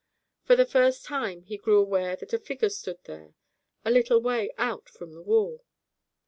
For 0.41 0.55
the 0.55 0.65
first 0.65 1.05
time 1.05 1.43
he 1.43 1.57
grew 1.57 1.77
aware 1.77 2.15
that 2.15 2.33
a 2.33 2.39
figure 2.39 2.69
stood 2.69 2.97
there, 3.03 3.35
a 3.85 3.91
little 3.91 4.19
way 4.19 4.49
out 4.57 4.89
from 4.89 5.13
the 5.13 5.21
wall. 5.21 5.63